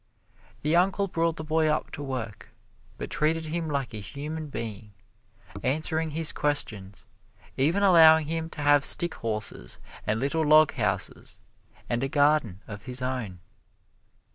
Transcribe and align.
The 0.63 0.75
uncle 0.75 1.07
brought 1.07 1.35
the 1.35 1.43
boy 1.43 1.67
up 1.67 1.91
to 1.91 2.01
work, 2.01 2.49
but 2.97 3.11
treated 3.11 3.45
him 3.45 3.69
like 3.69 3.93
a 3.93 3.99
human 3.99 4.47
being, 4.47 4.93
answering 5.61 6.09
his 6.09 6.31
questions, 6.31 7.05
even 7.55 7.83
allowing 7.83 8.25
him 8.25 8.49
to 8.49 8.61
have 8.63 8.83
stick 8.83 9.13
horses 9.13 9.77
and 10.07 10.19
little 10.19 10.41
log 10.43 10.73
houses 10.73 11.39
and 11.87 12.01
a 12.03 12.09
garden 12.09 12.63
of 12.67 12.85
his 12.85 13.03
own. 13.03 13.41